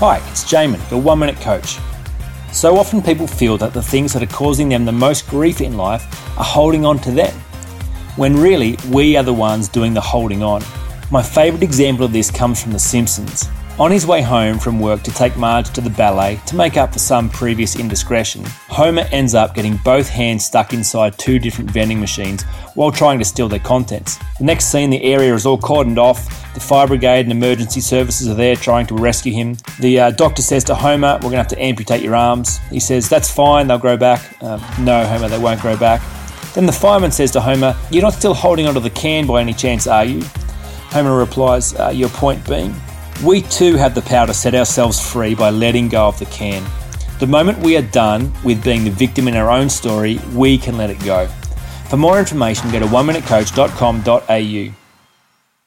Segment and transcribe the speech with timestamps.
[0.00, 1.76] Hi, it's Jaemin, your one minute coach.
[2.52, 5.76] So often people feel that the things that are causing them the most grief in
[5.76, 6.06] life
[6.38, 7.34] are holding on to them,
[8.16, 10.62] when really we are the ones doing the holding on.
[11.10, 13.50] My favourite example of this comes from The Simpsons.
[13.80, 16.92] On his way home from work to take Marge to the ballet to make up
[16.92, 21.98] for some previous indiscretion, Homer ends up getting both hands stuck inside two different vending
[21.98, 22.42] machines
[22.74, 24.18] while trying to steal their contents.
[24.38, 26.52] The next scene, the area is all cordoned off.
[26.52, 29.56] The fire brigade and emergency services are there trying to rescue him.
[29.80, 32.58] The uh, doctor says to Homer, We're going to have to amputate your arms.
[32.68, 34.42] He says, That's fine, they'll grow back.
[34.42, 36.02] Um, no, Homer, they won't grow back.
[36.52, 39.54] Then the fireman says to Homer, You're not still holding onto the can by any
[39.54, 40.20] chance, are you?
[40.90, 42.74] Homer replies, uh, Your point being?
[43.24, 46.64] We too have the power to set ourselves free by letting go of the can.
[47.18, 50.78] The moment we are done with being the victim in our own story, we can
[50.78, 51.26] let it go.
[51.90, 54.79] For more information, go to oneminutecoach.com.au.